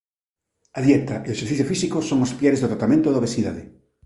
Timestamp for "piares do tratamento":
2.39-3.07